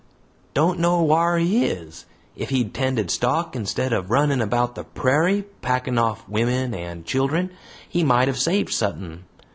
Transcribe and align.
"Don't 0.55 0.79
know 0.79 1.03
whar 1.03 1.37
he 1.37 1.63
is! 1.63 2.07
If 2.35 2.49
he'd 2.49 2.73
tended 2.73 3.11
stock 3.11 3.55
instead 3.55 3.93
of 3.93 4.09
running 4.09 4.41
about 4.41 4.73
the 4.73 4.83
prairie, 4.83 5.43
packin' 5.61 5.99
off 5.99 6.27
wimmin 6.27 6.73
and 6.73 7.05
children, 7.05 7.51
he 7.87 8.03
might 8.03 8.27
have 8.27 8.39
saved 8.39 8.73
suthin. 8.73 9.25